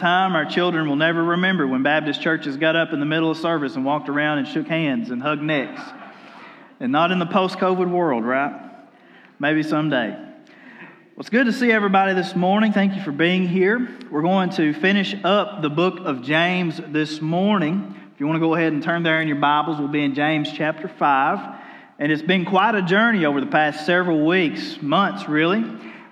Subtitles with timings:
[0.00, 3.36] Time our children will never remember when Baptist churches got up in the middle of
[3.36, 5.80] service and walked around and shook hands and hugged necks.
[6.80, 8.52] And not in the post COVID world, right?
[9.38, 10.10] Maybe someday.
[10.10, 12.72] Well, it's good to see everybody this morning.
[12.72, 13.98] Thank you for being here.
[14.10, 17.94] We're going to finish up the book of James this morning.
[18.14, 20.14] If you want to go ahead and turn there in your Bibles, we'll be in
[20.14, 21.60] James chapter 5.
[21.98, 25.62] And it's been quite a journey over the past several weeks, months really.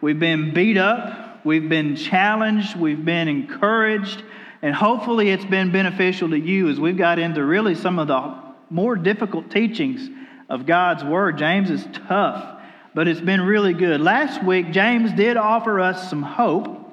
[0.03, 4.23] We've been beat up, We've been challenged, we've been encouraged,
[4.61, 8.35] and hopefully it's been beneficial to you as we've got into really some of the
[8.69, 10.11] more difficult teachings
[10.51, 11.39] of God's Word.
[11.39, 12.61] James is tough,
[12.95, 14.03] but it's been really good.
[14.03, 16.93] Last week, James did offer us some hope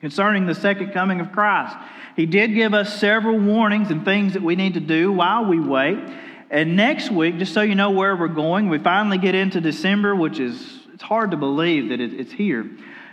[0.00, 1.74] concerning the second coming of Christ.
[2.14, 5.58] He did give us several warnings and things that we need to do while we
[5.58, 5.96] wait.
[6.50, 10.14] And next week, just so you know where we're going, we finally get into December,
[10.14, 12.68] which is it's hard to believe that it's here.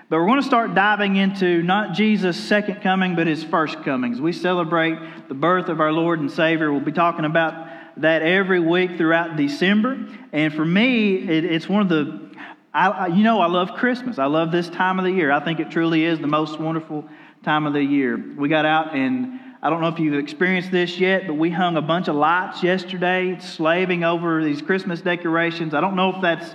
[0.08, 4.22] But we're going to start diving into not Jesus' second coming, but his first comings.
[4.22, 6.72] We celebrate the birth of our Lord and Savior.
[6.72, 9.98] We'll be talking about that every week throughout December.
[10.32, 12.30] And for me, it, it's one of the,
[12.72, 14.20] I, you know, I love Christmas.
[14.20, 15.32] I love this time of the year.
[15.32, 17.04] I think it truly is the most wonderful
[17.42, 18.16] time of the year.
[18.38, 21.78] We got out and I don't know if you've experienced this yet, but we hung
[21.78, 25.74] a bunch of lights yesterday, slaving over these Christmas decorations.
[25.74, 26.54] I don't know if that's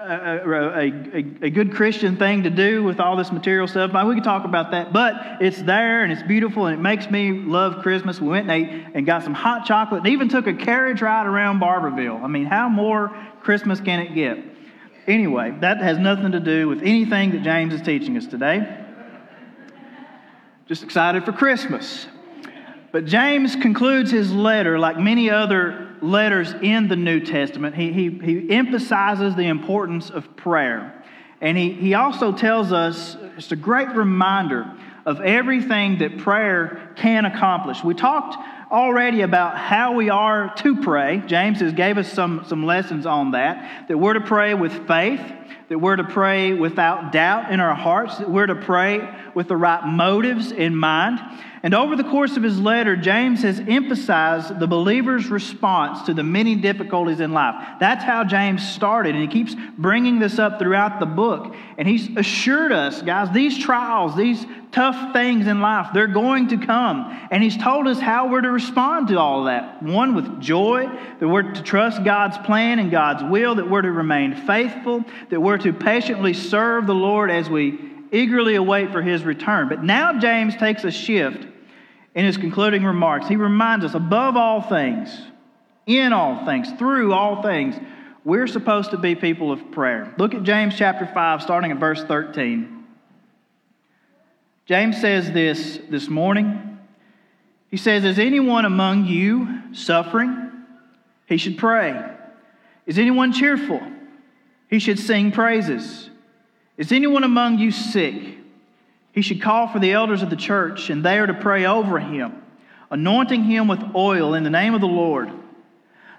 [0.00, 3.92] a, a, a, good Christian thing to do with all this material stuff.
[3.92, 7.10] But We can talk about that, but it's there and it's beautiful and it makes
[7.10, 8.20] me love Christmas.
[8.20, 11.26] We went and ate and got some hot chocolate and even took a carriage ride
[11.26, 12.22] around Barbourville.
[12.22, 14.38] I mean, how more Christmas can it get?
[15.06, 18.86] Anyway, that has nothing to do with anything that James is teaching us today.
[20.66, 22.06] Just excited for Christmas.
[22.92, 28.10] But James concludes his letter, like many other letters in the New Testament, he, he,
[28.10, 31.02] he emphasizes the importance of prayer.
[31.40, 34.70] And he, he also tells us, it's a great reminder
[35.06, 37.82] of everything that prayer can accomplish.
[37.82, 38.36] We talked
[38.70, 41.22] already about how we are to pray.
[41.26, 45.20] James has gave us some, some lessons on that, that we're to pray with faith,
[45.68, 49.56] that we're to pray without doubt in our hearts, that we're to pray with the
[49.56, 51.20] right motives in mind.
[51.62, 56.22] And over the course of his letter, James has emphasized the believer's response to the
[56.22, 57.54] many difficulties in life.
[57.78, 61.54] That's how James started, and he keeps bringing this up throughout the book.
[61.76, 66.56] And he's assured us, guys, these trials, these tough things in life, they're going to
[66.56, 67.28] come.
[67.30, 69.82] And he's told us how we're to respond to all of that.
[69.82, 70.86] One, with joy,
[71.18, 75.40] that we're to trust God's plan and God's will, that we're to remain faithful, that
[75.40, 77.78] we're to patiently serve the Lord as we
[78.12, 79.68] eagerly await for his return.
[79.68, 81.46] But now James takes a shift
[82.20, 83.28] in his concluding remarks.
[83.28, 85.08] He reminds us, above all things,
[85.86, 87.76] in all things, through all things,
[88.26, 90.14] we're supposed to be people of prayer.
[90.18, 92.84] Look at James chapter 5, starting at verse 13.
[94.66, 96.78] James says this this morning.
[97.70, 100.52] He says, Is anyone among you suffering?
[101.24, 102.04] He should pray.
[102.84, 103.80] Is anyone cheerful?
[104.68, 106.10] He should sing praises.
[106.76, 108.39] Is anyone among you sick?
[109.12, 111.98] He should call for the elders of the church, and they are to pray over
[111.98, 112.42] him,
[112.90, 115.30] anointing him with oil in the name of the Lord.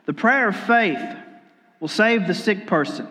[0.05, 1.17] The prayer of faith
[1.79, 3.07] will save the sick person,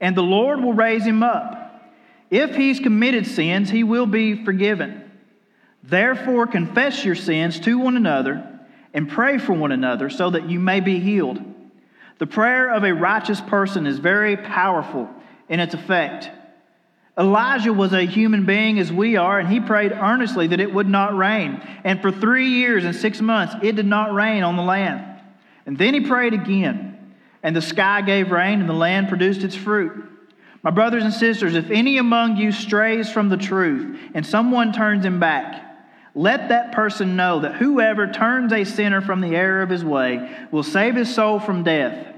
[0.00, 1.90] and the Lord will raise him up.
[2.30, 5.10] If he's committed sins, he will be forgiven.
[5.82, 8.46] Therefore, confess your sins to one another
[8.94, 11.42] and pray for one another so that you may be healed.
[12.18, 15.08] The prayer of a righteous person is very powerful
[15.48, 16.30] in its effect.
[17.20, 20.88] Elijah was a human being as we are, and he prayed earnestly that it would
[20.88, 21.60] not rain.
[21.84, 25.20] And for three years and six months, it did not rain on the land.
[25.66, 29.54] And then he prayed again, and the sky gave rain, and the land produced its
[29.54, 30.02] fruit.
[30.62, 35.04] My brothers and sisters, if any among you strays from the truth, and someone turns
[35.04, 35.62] him back,
[36.14, 40.34] let that person know that whoever turns a sinner from the error of his way
[40.50, 42.09] will save his soul from death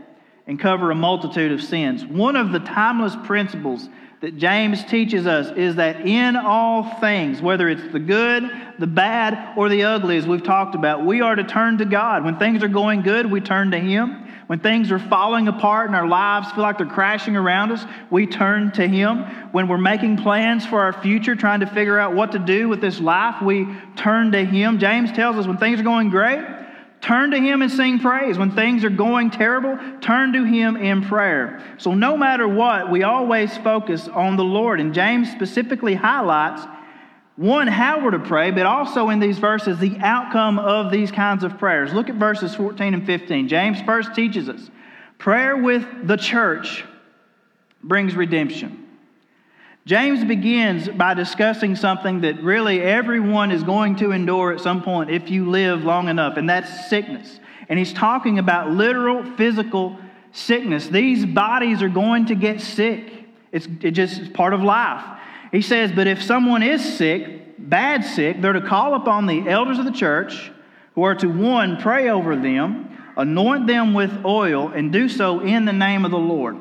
[0.46, 2.04] and cover a multitude of sins.
[2.04, 3.88] One of the timeless principles
[4.22, 8.48] that James teaches us is that in all things, whether it's the good,
[8.78, 12.24] the bad, or the ugly, as we've talked about, we are to turn to God.
[12.24, 14.28] When things are going good, we turn to Him.
[14.46, 18.26] When things are falling apart and our lives feel like they're crashing around us, we
[18.26, 19.24] turn to Him.
[19.50, 22.80] When we're making plans for our future, trying to figure out what to do with
[22.80, 23.66] this life, we
[23.96, 24.78] turn to Him.
[24.78, 26.44] James tells us when things are going great,
[27.02, 28.38] turn to Him and sing praise.
[28.38, 31.62] When things are going terrible, turn to Him in prayer.
[31.76, 34.81] So, no matter what, we always focus on the Lord.
[34.81, 36.66] And James specifically highlights
[37.37, 41.44] one, how we're to pray, but also in these verses, the outcome of these kinds
[41.44, 41.93] of prayers.
[41.93, 43.49] Look at verses 14 and 15.
[43.49, 44.70] James first teaches us
[45.19, 46.84] prayer with the church
[47.82, 48.81] brings redemption.
[49.84, 55.11] James begins by discussing something that really everyone is going to endure at some point
[55.11, 57.40] if you live long enough, and that's sickness.
[57.69, 59.99] And he's talking about literal physical
[60.31, 60.88] sickness.
[60.88, 65.05] These bodies are going to get sick, it's it just it's part of life.
[65.50, 69.78] He says, But if someone is sick, bad sick, they're to call upon the elders
[69.78, 70.52] of the church,
[70.94, 75.64] who are to one, pray over them, anoint them with oil, and do so in
[75.64, 76.56] the name of the Lord.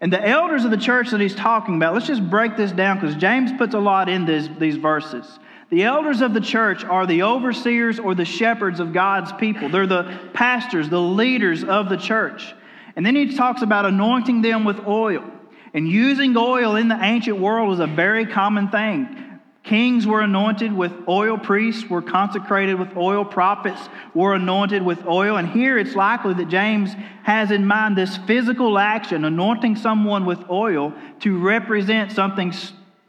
[0.00, 3.00] And the elders of the church that he's talking about, let's just break this down
[3.00, 5.38] because James puts a lot in this, these verses.
[5.70, 9.68] The elders of the church are the overseers or the shepherds of God's people.
[9.68, 12.54] They're the pastors, the leaders of the church.
[12.96, 15.24] And then he talks about anointing them with oil.
[15.74, 19.27] And using oil in the ancient world was a very common thing.
[19.64, 23.80] Kings were anointed with oil, priests were consecrated with oil, prophets
[24.14, 25.36] were anointed with oil.
[25.36, 26.94] And here it's likely that James
[27.24, 32.54] has in mind this physical action, anointing someone with oil, to represent something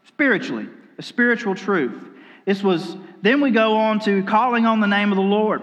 [0.05, 0.67] spiritually,
[0.97, 2.03] a spiritual truth.
[2.45, 5.61] This was, then we go on to calling on the name of the Lord.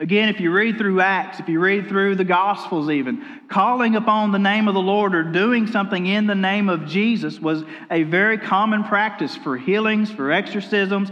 [0.00, 4.30] Again, if you read through Acts, if you read through the Gospels, even, calling upon
[4.30, 8.04] the name of the Lord or doing something in the name of Jesus was a
[8.04, 11.10] very common practice for healings, for exorcisms,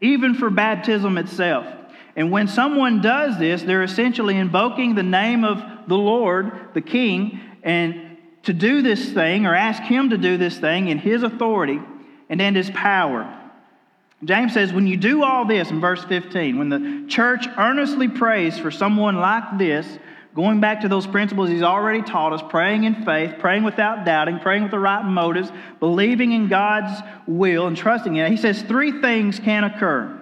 [0.00, 1.66] even for baptism itself.
[2.14, 7.40] And when someone does this, they're essentially invoking the name of the Lord, the King,
[7.64, 11.80] and to do this thing or ask Him to do this thing in His authority
[12.28, 13.39] and in His power.
[14.24, 18.58] James says, when you do all this in verse 15, when the church earnestly prays
[18.58, 19.98] for someone like this,
[20.34, 24.38] going back to those principles he's already taught us, praying in faith, praying without doubting,
[24.38, 28.62] praying with the right motives, believing in God's will, and trusting in it, he says
[28.62, 30.20] three things can occur.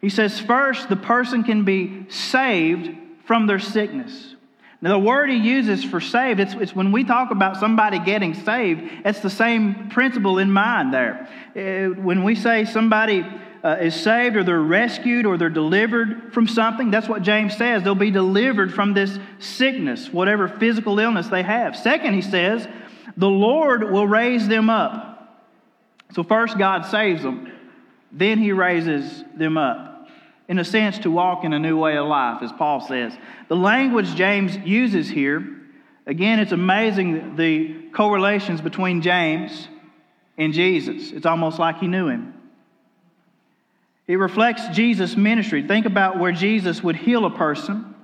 [0.00, 4.36] He says, first, the person can be saved from their sickness.
[4.82, 8.34] Now, the word he uses for saved, it's, it's when we talk about somebody getting
[8.34, 11.28] saved, it's the same principle in mind there.
[11.54, 13.24] Uh, when we say somebody
[13.62, 17.84] uh, is saved or they're rescued or they're delivered from something, that's what James says.
[17.84, 21.76] They'll be delivered from this sickness, whatever physical illness they have.
[21.76, 22.66] Second, he says,
[23.16, 25.38] the Lord will raise them up.
[26.12, 27.52] So, first, God saves them,
[28.10, 29.91] then he raises them up
[30.48, 33.12] in a sense, to walk in a new way of life, as Paul says.
[33.48, 35.46] The language James uses here,
[36.06, 39.68] again, it's amazing the correlations between James
[40.36, 41.12] and Jesus.
[41.12, 42.34] It's almost like he knew him.
[44.06, 45.66] It reflects Jesus' ministry.
[45.66, 47.94] Think about where Jesus would heal a person,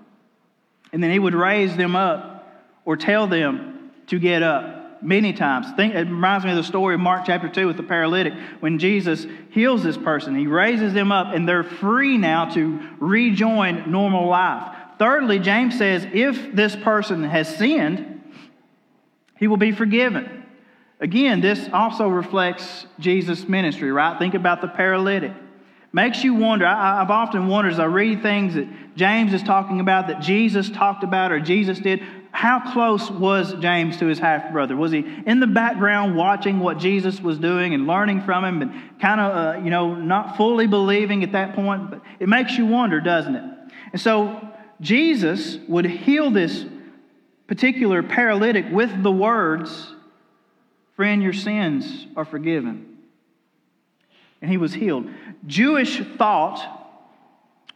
[0.93, 5.67] and then he would raise them up or tell them to get up many times.
[5.77, 8.33] Think, it reminds me of the story of Mark chapter 2 with the paralytic.
[8.61, 13.91] When Jesus heals this person, he raises them up, and they're free now to rejoin
[13.91, 14.75] normal life.
[14.99, 18.23] Thirdly, James says if this person has sinned,
[19.39, 20.45] he will be forgiven.
[21.01, 24.19] Again, this also reflects Jesus' ministry, right?
[24.19, 25.33] Think about the paralytic.
[25.93, 26.67] Makes you wonder.
[26.67, 30.69] I, have often wondered as I read things that James is talking about, that Jesus
[30.69, 32.03] talked about, or Jesus did
[32.39, 34.77] how close was James to his half brother?
[34.77, 39.01] Was he in the background watching what Jesus was doing and learning from him and
[39.01, 41.91] kind of, uh, you know, not fully believing at that point?
[41.91, 43.45] But it makes you wonder, doesn't it?
[43.93, 44.41] And so
[44.81, 46.65] Jesus would heal this
[47.49, 49.93] particular paralytic with the words,
[50.95, 52.99] Friend, your sins are forgiven.
[54.41, 55.11] And he was healed.
[55.45, 56.79] Jewish thought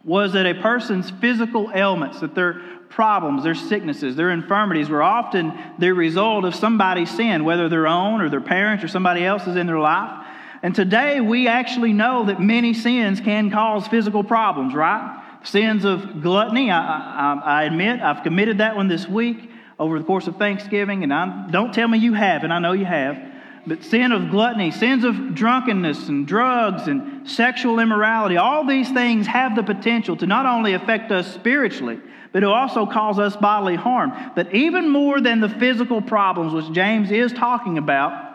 [0.05, 2.61] was that a person's physical ailments, that their
[2.93, 8.21] problems, their sicknesses, their infirmities were often the result of somebody's sin, whether their own
[8.21, 10.25] or their parents or somebody else's in their life.
[10.61, 15.21] And today we actually know that many sins can cause physical problems, right?
[15.43, 20.05] Sins of gluttony, I, I, I admit I've committed that one this week over the
[20.05, 23.32] course of Thanksgiving, and I, don't tell me you have, and I know you have
[23.65, 29.25] but sin of gluttony, sins of drunkenness and drugs and sexual immorality, all these things
[29.27, 31.99] have the potential to not only affect us spiritually,
[32.33, 34.11] but to also cause us bodily harm.
[34.35, 38.31] But even more than the physical problems, which James is talking about,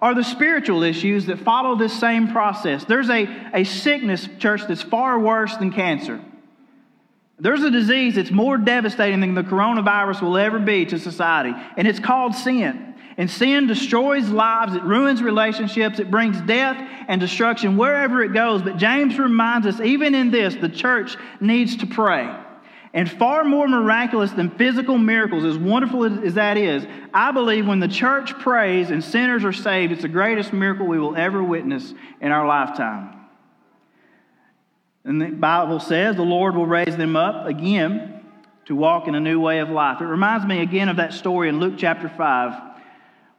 [0.00, 2.84] are the spiritual issues that follow this same process.
[2.84, 6.22] There's a, a sickness, church, that's far worse than cancer.
[7.38, 11.86] There's a disease that's more devastating than the coronavirus will ever be to society, and
[11.88, 12.89] it's called sin.
[13.20, 18.62] And sin destroys lives, it ruins relationships, it brings death and destruction wherever it goes.
[18.62, 22.34] But James reminds us, even in this, the church needs to pray.
[22.94, 27.78] And far more miraculous than physical miracles, as wonderful as that is, I believe when
[27.78, 31.92] the church prays and sinners are saved, it's the greatest miracle we will ever witness
[32.22, 33.20] in our lifetime.
[35.04, 38.22] And the Bible says the Lord will raise them up again
[38.64, 40.00] to walk in a new way of life.
[40.00, 42.69] It reminds me again of that story in Luke chapter 5,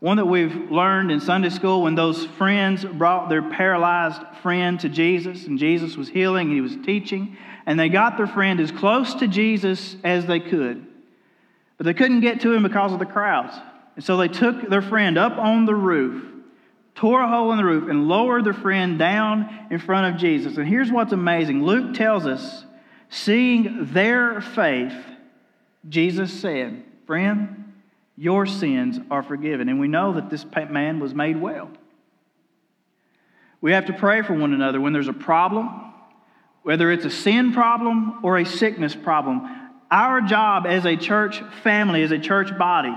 [0.02, 4.90] one that we've learned in Sunday school when those friends brought their paralyzed friend to
[4.90, 8.70] Jesus, and Jesus was healing and he was teaching, and they got their friend as
[8.70, 10.86] close to Jesus as they could.
[11.78, 13.56] But they couldn't get to him because of the crowds.
[13.96, 16.32] And so they took their friend up on the roof
[16.96, 20.58] tore a hole in the roof, and lowered their friend down in front of Jesus.
[20.58, 22.66] And here's what's amazing Luke tells us,
[23.10, 24.94] seeing their faith,
[25.88, 27.71] Jesus said, Friend,
[28.22, 29.68] your sins are forgiven.
[29.68, 31.72] And we know that this man was made well.
[33.62, 35.92] We have to pray for one another when there's a problem,
[36.62, 39.50] whether it's a sin problem or a sickness problem.
[39.90, 42.94] Our job as a church family, as a church body,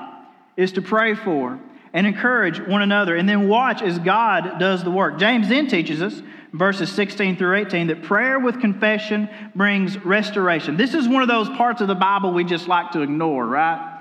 [0.58, 1.58] is to pray for
[1.94, 5.18] and encourage one another, and then watch as God does the work.
[5.18, 6.20] James then teaches us,
[6.52, 10.76] verses 16 through 18, that prayer with confession brings restoration.
[10.76, 13.93] This is one of those parts of the Bible we just like to ignore, right?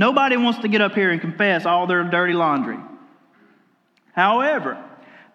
[0.00, 2.78] Nobody wants to get up here and confess all their dirty laundry.
[4.14, 4.82] However,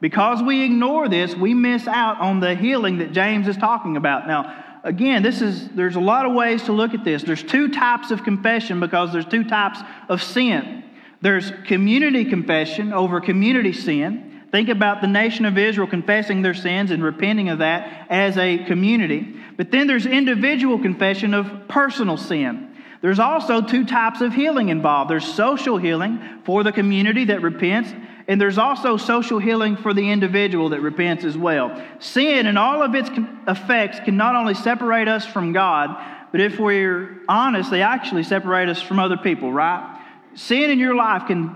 [0.01, 4.27] because we ignore this, we miss out on the healing that James is talking about.
[4.27, 7.21] Now, again, this is there's a lot of ways to look at this.
[7.21, 10.83] There's two types of confession because there's two types of sin.
[11.21, 14.45] There's community confession over community sin.
[14.51, 18.57] Think about the nation of Israel confessing their sins and repenting of that as a
[18.65, 19.39] community.
[19.57, 22.74] But then there's individual confession of personal sin.
[23.05, 27.93] There's also two types of healing involved there's social healing for the community that repents,
[28.27, 31.79] and there's also social healing for the individual that repents as well.
[31.99, 33.11] Sin and all of its
[33.47, 35.95] effects can not only separate us from God,
[36.31, 40.01] but if we're honest, they actually separate us from other people, right?
[40.33, 41.55] Sin in your life can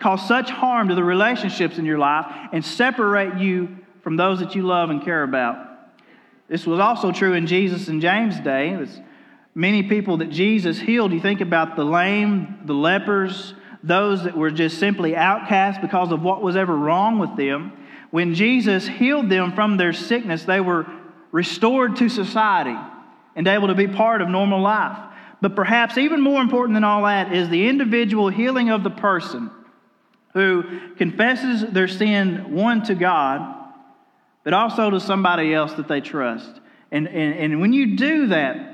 [0.00, 4.56] cause such harm to the relationships in your life and separate you from those that
[4.56, 5.68] you love and care about.
[6.48, 8.70] This was also true in Jesus and James' day.
[8.70, 9.00] It was
[9.54, 11.12] many people that Jesus healed.
[11.12, 16.22] You think about the lame, the lepers, those that were just simply outcast because of
[16.22, 17.72] what was ever wrong with them.
[18.10, 20.86] When Jesus healed them from their sickness, they were
[21.32, 22.76] restored to society
[23.36, 24.96] and able to be part of normal life.
[25.40, 29.50] But perhaps even more important than all that is the individual healing of the person
[30.32, 30.64] who
[30.96, 33.54] confesses their sin, one to God,
[34.42, 36.60] but also to somebody else that they trust.
[36.90, 38.73] And, and, and when you do that,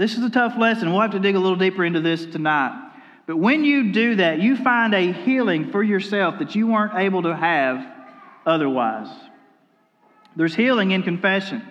[0.00, 0.90] this is a tough lesson.
[0.90, 2.90] We'll have to dig a little deeper into this tonight.
[3.26, 7.24] But when you do that, you find a healing for yourself that you weren't able
[7.24, 7.86] to have
[8.46, 9.08] otherwise.
[10.34, 11.62] There's healing in confession.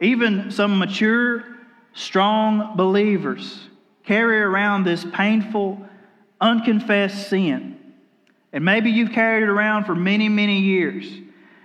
[0.00, 1.44] Even some mature
[1.92, 3.68] strong believers
[4.04, 5.84] carry around this painful,
[6.40, 7.80] unconfessed sin.
[8.52, 11.04] And maybe you've carried it around for many, many years.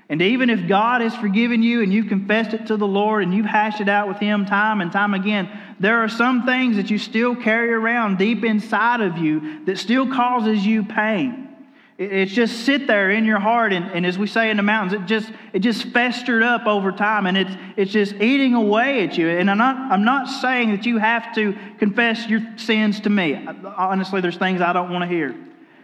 [0.09, 3.33] And even if God has forgiven you and you've confessed it to the Lord and
[3.33, 5.49] you've hashed it out with Him time and time again,
[5.79, 10.07] there are some things that you still carry around deep inside of you that still
[10.07, 11.45] causes you pain.
[11.99, 14.93] It's just sit there in your heart, and, and as we say in the mountains,
[14.93, 19.17] it just it just festered up over time, and it's it's just eating away at
[19.17, 19.27] you.
[19.27, 23.45] And I'm not I'm not saying that you have to confess your sins to me.
[23.75, 25.35] Honestly, there's things I don't want to hear,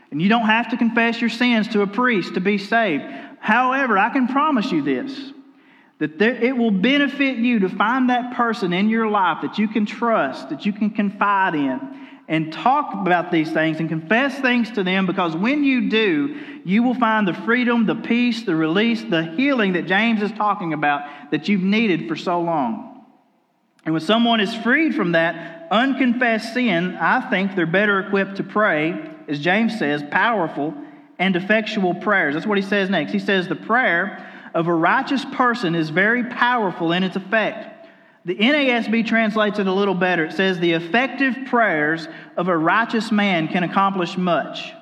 [0.09, 3.03] and you don't have to confess your sins to a priest to be saved.
[3.45, 5.31] However, I can promise you this:
[5.99, 9.67] that there, it will benefit you to find that person in your life that you
[9.67, 11.79] can trust, that you can confide in
[12.27, 16.81] and talk about these things and confess things to them because when you do, you
[16.81, 21.01] will find the freedom, the peace, the release, the healing that James is talking about
[21.29, 23.05] that you've needed for so long.
[23.85, 28.43] And when someone is freed from that unconfessed sin, I think they're better equipped to
[28.43, 30.73] pray, as James says, powerful
[31.19, 32.33] and effectual prayers.
[32.33, 33.11] That's what he says next.
[33.11, 37.87] He says, The prayer of a righteous person is very powerful in its effect.
[38.25, 40.25] The NASB translates it a little better.
[40.25, 42.07] It says, The effective prayers
[42.37, 44.73] of a righteous man can accomplish much.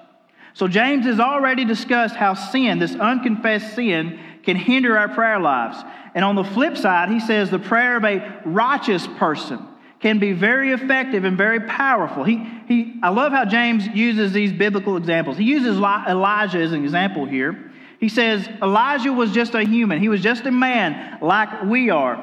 [0.53, 5.77] So, James has already discussed how sin, this unconfessed sin, can hinder our prayer lives.
[6.13, 9.67] And on the flip side, he says the prayer of a righteous person
[10.03, 12.25] can be very effective and very powerful.
[12.25, 15.37] He, he, I love how James uses these biblical examples.
[15.37, 17.71] He uses Elijah as an example here.
[18.01, 22.19] He says Elijah was just a human, he was just a man like we are.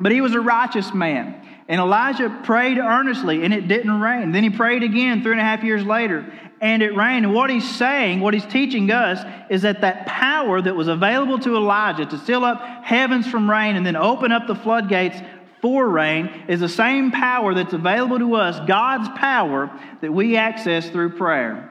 [0.00, 1.46] But he was a righteous man.
[1.68, 4.32] And Elijah prayed earnestly, and it didn't rain.
[4.32, 6.26] Then he prayed again three and a half years later,
[6.60, 7.24] and it rained.
[7.24, 11.38] And what he's saying, what he's teaching us, is that that power that was available
[11.38, 15.20] to Elijah to seal up heavens from rain and then open up the floodgates
[15.60, 20.88] for rain is the same power that's available to us, God's power that we access
[20.88, 21.66] through prayer.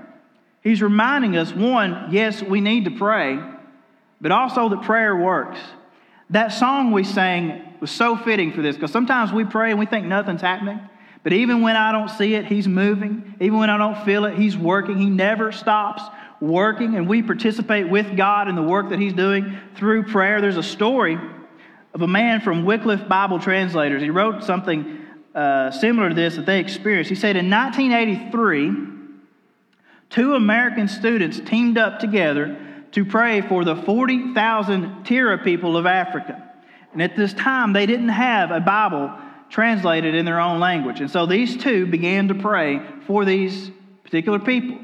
[0.61, 3.39] He's reminding us one, yes, we need to pray,
[4.21, 5.59] but also that prayer works.
[6.29, 9.85] That song we sang was so fitting for this because sometimes we pray and we
[9.85, 10.79] think nothing's happening.
[11.23, 13.35] But even when I don't see it, He's moving.
[13.39, 14.97] Even when I don't feel it, He's working.
[14.97, 16.03] He never stops
[16.39, 20.39] working, and we participate with God in the work that He's doing through prayer.
[20.39, 21.17] There's a story
[21.93, 24.01] of a man from Wycliffe Bible Translators.
[24.01, 27.09] He wrote something uh, similar to this that they experienced.
[27.09, 28.73] He said in 1983,
[30.09, 32.57] two American students teamed up together
[32.91, 36.43] to pray for the 40,000 Tira people of Africa.
[36.93, 39.11] And at this time, they didn't have a Bible
[39.49, 40.99] translated in their own language.
[41.01, 43.71] And so these two began to pray for these
[44.03, 44.77] particular people.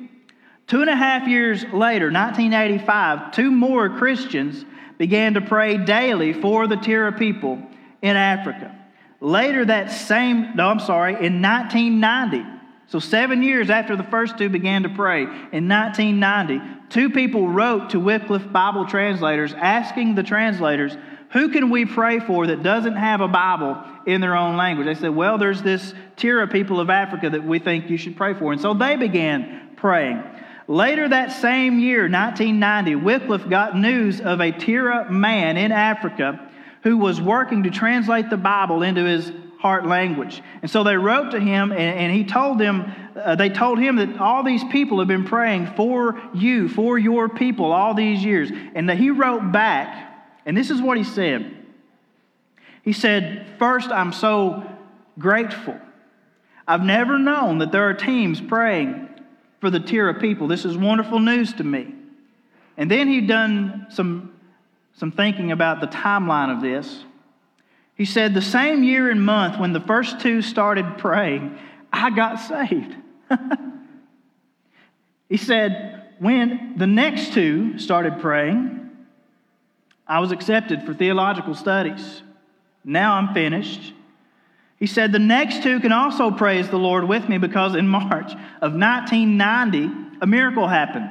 [0.67, 4.65] Two and a half years later, 1985, two more Christians
[4.97, 7.61] began to pray daily for the Tira people
[8.01, 8.75] in Africa.
[9.19, 12.45] Later that same, no, I'm sorry, in 1990,
[12.87, 17.89] so seven years after the first two began to pray, in 1990, two people wrote
[17.91, 20.95] to Wycliffe Bible translators asking the translators
[21.31, 24.85] who can we pray for that doesn't have a Bible in their own language?
[24.85, 28.33] They said, Well, there's this Tira people of Africa that we think you should pray
[28.33, 28.53] for.
[28.53, 30.23] And so they began praying.
[30.67, 36.49] Later that same year, 1990, Wycliffe got news of a Tira man in Africa
[36.83, 40.41] who was working to translate the Bible into his heart language.
[40.61, 43.95] And so they wrote to him, and, and he told them, uh, they told him
[43.97, 48.51] that all these people have been praying for you, for your people, all these years.
[48.73, 50.05] And that he wrote back
[50.45, 51.51] and this is what he said.
[52.83, 54.63] He said, First, I'm so
[55.17, 55.79] grateful.
[56.67, 59.09] I've never known that there are teams praying
[59.65, 60.47] for the Tira people.
[60.47, 61.91] This is wonderful news to me.
[62.77, 64.31] And then he'd done some,
[64.93, 67.03] some thinking about the timeline of this.
[67.95, 71.57] He said, The same year and month when the first two started praying,
[71.91, 72.95] I got saved.
[75.29, 78.91] he said, When the next two started praying,
[80.05, 82.21] I was accepted for theological studies.
[82.83, 83.94] Now I'm finished.
[84.85, 88.33] He said, The next two can also praise the Lord with me because in March
[88.61, 91.09] of 1990, a miracle happened.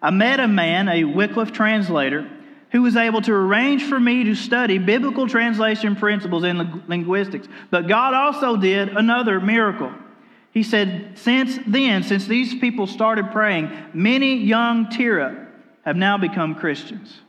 [0.00, 2.26] I met a man, a Wycliffe translator,
[2.70, 7.46] who was able to arrange for me to study biblical translation principles in linguistics.
[7.70, 9.92] But God also did another miracle.
[10.52, 15.46] He said, Since then, since these people started praying, many young Tira
[15.84, 17.20] have now become Christians.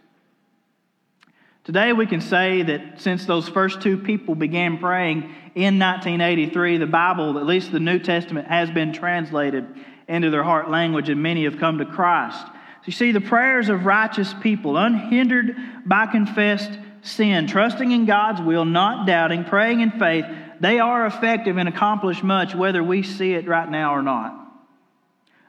[1.65, 5.23] Today, we can say that since those first two people began praying
[5.55, 9.65] in 1983, the Bible, at least the New Testament, has been translated
[10.07, 12.39] into their heart language, and many have come to Christ.
[12.45, 16.69] So you see, the prayers of righteous people, unhindered by confessed
[17.01, 20.25] sin, trusting in God's will, not doubting, praying in faith,
[20.59, 24.39] they are effective and accomplish much, whether we see it right now or not.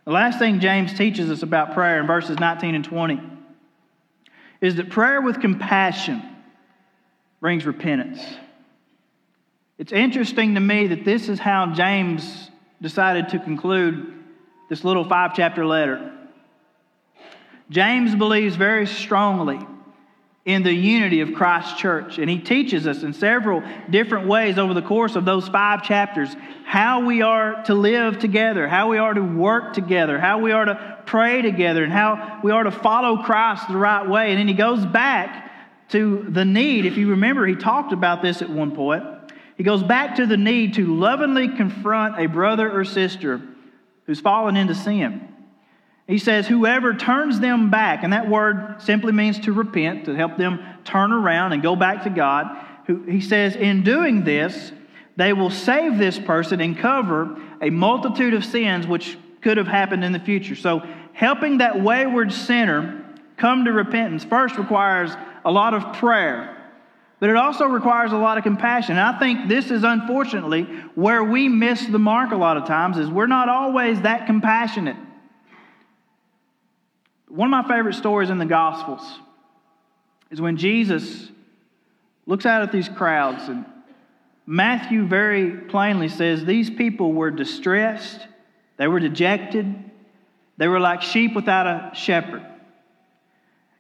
[0.07, 3.36] The last thing James teaches us about prayer in verses 19 and 20
[4.61, 6.23] is that prayer with compassion
[7.41, 8.21] brings repentance.
[9.79, 14.15] It's interesting to me that this is how James decided to conclude
[14.69, 16.13] this little five chapter letter.
[17.69, 19.59] James believes very strongly
[20.47, 22.19] in the unity of Christ's church.
[22.19, 26.35] And he teaches us in several different ways over the course of those five chapters
[26.65, 30.65] how we are to live together, how we are to work together, how we are
[30.65, 34.31] to pray together, and how we are to follow Christ the right way.
[34.31, 35.53] And then he goes back
[35.91, 36.87] to the need.
[36.87, 39.05] If you remember, he talked about this at one point.
[39.57, 43.41] He goes back to the need to lovingly confront a brother or sister
[44.05, 45.36] who's fallen into sin.
[46.07, 50.37] He says, Whoever turns them back, and that word simply means to repent, to help
[50.37, 52.57] them turn around and go back to God.
[53.09, 54.73] He says, In doing this,
[55.17, 60.05] they will save this person and cover a multitude of sins which could have happened
[60.05, 60.55] in the future.
[60.55, 63.03] So, helping that wayward sinner
[63.37, 65.11] come to repentance first requires
[65.45, 66.57] a lot of prayer,
[67.19, 68.93] but it also requires a lot of compassion.
[68.99, 70.65] And I think this is unfortunately
[70.95, 74.97] where we miss the mark a lot of times is we're not always that compassionate.
[77.37, 79.03] One of my favorite stories in the Gospels
[80.31, 81.31] is when Jesus
[82.25, 83.67] looks out at these crowds, and
[84.47, 88.27] Matthew very plainly says these people were distressed,
[88.79, 89.67] they were dejected,
[90.57, 92.43] they were like sheep without a shepherd.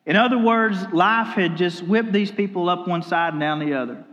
[0.05, 3.73] In other words, life had just whipped these people up one side and down the
[3.73, 4.05] other.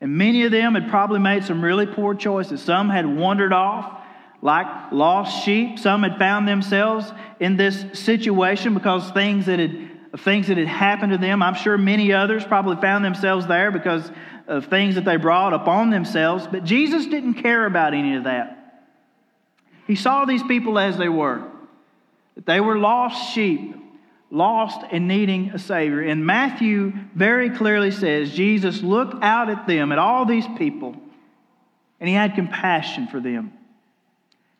[0.00, 2.60] And many of them had probably made some really poor choices.
[2.60, 4.03] Some had wandered off
[4.44, 5.78] like lost sheep.
[5.80, 11.10] Some had found themselves in this situation because things that had things that had happened
[11.10, 11.42] to them.
[11.42, 14.08] I'm sure many others probably found themselves there because
[14.46, 16.46] of things that they brought upon themselves.
[16.46, 18.84] But Jesus didn't care about any of that.
[19.88, 21.42] He saw these people as they were,
[22.36, 23.74] that they were lost sheep
[24.30, 26.00] lost and needing a Savior.
[26.00, 30.96] And Matthew very clearly says Jesus looked out at them, at all these people,
[32.00, 33.52] and he had compassion for them.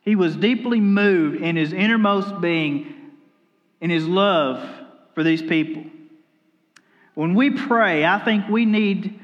[0.05, 2.95] He was deeply moved in his innermost being,
[3.81, 4.63] in his love
[5.15, 5.85] for these people.
[7.15, 9.21] When we pray, I think we need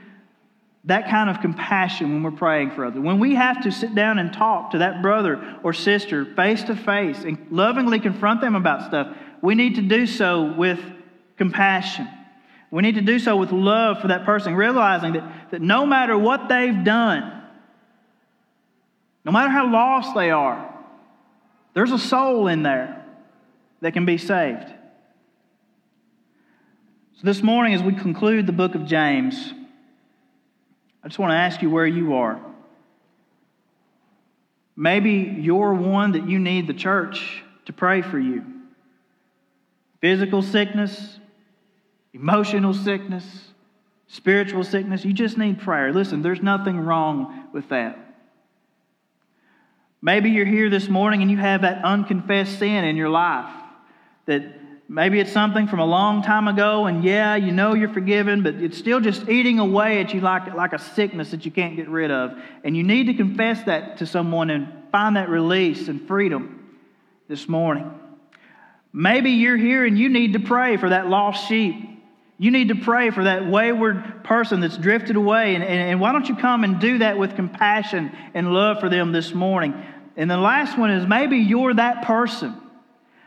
[0.85, 3.01] that kind of compassion when we're praying for others.
[3.01, 6.77] When we have to sit down and talk to that brother or sister face to
[6.77, 10.81] face and lovingly confront them about stuff, we need to do so with
[11.37, 12.09] compassion.
[12.71, 16.17] We need to do so with love for that person, realizing that, that no matter
[16.17, 17.40] what they've done,
[19.25, 20.75] no matter how lost they are,
[21.75, 23.05] there's a soul in there
[23.81, 24.69] that can be saved.
[27.15, 29.53] So, this morning, as we conclude the book of James,
[31.05, 32.41] I just want to ask you where you are.
[34.75, 38.45] Maybe you're one that you need the church to pray for you
[40.01, 41.19] physical sickness,
[42.15, 43.25] emotional sickness,
[44.07, 45.05] spiritual sickness.
[45.05, 45.93] You just need prayer.
[45.93, 48.10] Listen, there's nothing wrong with that.
[50.03, 53.53] Maybe you're here this morning and you have that unconfessed sin in your life.
[54.27, 54.43] That
[54.89, 58.55] maybe it's something from a long time ago, and yeah, you know you're forgiven, but
[58.55, 61.89] it's still just eating away at you like, like a sickness that you can't get
[61.89, 62.33] rid of.
[62.65, 66.79] And you need to confess that to someone and find that release and freedom
[67.29, 67.93] this morning.
[68.93, 71.90] Maybe you're here and you need to pray for that lost sheep.
[72.41, 75.55] You need to pray for that wayward person that's drifted away.
[75.55, 78.89] And, and, and, why don't you come and do that with compassion and love for
[78.89, 79.75] them this morning?
[80.17, 82.57] And the last one is maybe you're that person.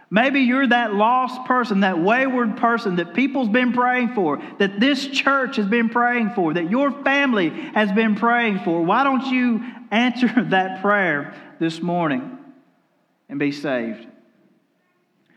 [0.09, 5.05] Maybe you're that lost person, that wayward person that people's been praying for, that this
[5.05, 8.81] church has been praying for, that your family has been praying for.
[8.81, 12.39] Why don't you answer that prayer this morning
[13.29, 14.07] and be saved?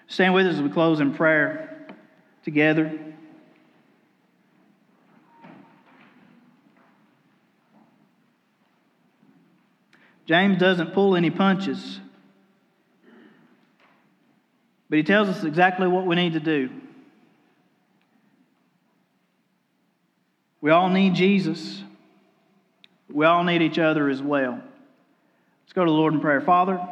[0.08, 1.88] Stand with us as we close in prayer
[2.42, 2.98] together.
[10.26, 12.00] James doesn't pull any punches,
[14.90, 16.68] but he tells us exactly what we need to do.
[20.60, 21.82] We all need Jesus.
[23.08, 24.60] We all need each other as well.
[25.64, 26.40] Let's go to the Lord in prayer.
[26.40, 26.84] Father,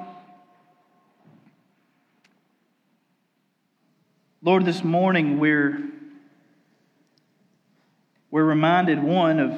[4.43, 5.83] Lord, this morning we're,
[8.31, 9.53] we're reminded, one, of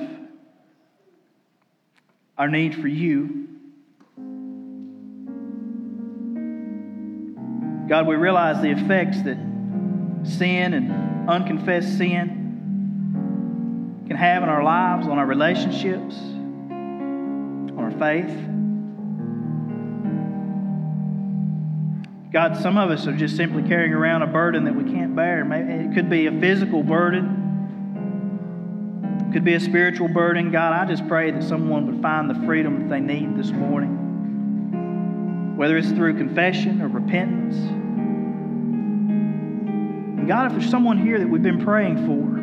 [2.38, 3.48] our need for you.
[7.88, 9.38] God, we realize the effects that
[10.24, 12.44] sin and unconfessed sin
[14.08, 18.30] can have in our lives, on our relationships, on our faith.
[22.32, 25.44] God, some of us are just simply carrying around a burden that we can't bear.
[25.52, 27.44] It could be a physical burden,
[29.32, 30.50] could be a spiritual burden.
[30.50, 34.05] God, I just pray that someone would find the freedom that they need this morning,
[35.56, 37.56] whether it's through confession or repentance.
[40.18, 42.36] And God, if there's someone here that we've been praying for,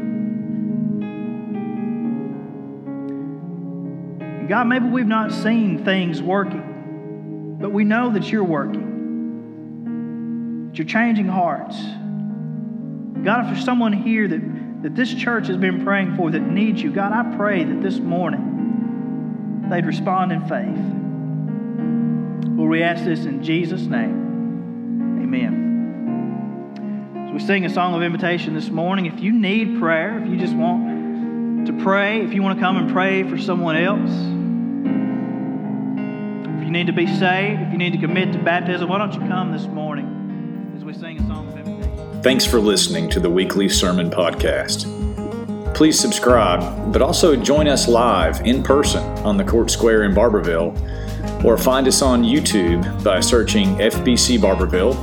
[4.47, 8.93] God, maybe we've not seen things working, but we know that you're working
[10.73, 11.75] that you're changing hearts.
[13.23, 16.81] God, if there's someone here that, that this church has been praying for that needs
[16.81, 20.92] you, God, I pray that this morning they'd respond in faith.
[22.45, 25.21] Lord, we ask this in Jesus' name.
[25.23, 25.63] Amen.
[27.27, 29.05] So we sing a song of invitation this morning.
[29.05, 32.77] If you need prayer, if you just want to pray, if you want to come
[32.77, 34.11] and pray for someone else,
[36.57, 39.13] if you need to be saved, if you need to commit to baptism, why don't
[39.13, 40.73] you come this morning?
[40.75, 42.21] As we sing a song of invitation.
[42.21, 44.85] Thanks for listening to the weekly sermon podcast.
[45.73, 50.75] Please subscribe, but also join us live in person on the Court Square in Barbourville,
[51.43, 54.95] or find us on YouTube by searching FBC Barbourville,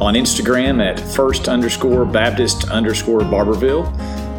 [0.00, 3.86] on Instagram at first underscore Baptist underscore Barbourville,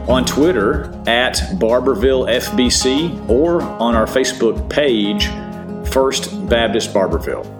[0.07, 5.27] on Twitter at Barbourville FBC, or on our Facebook page,
[5.91, 7.58] First Baptist Barbourville.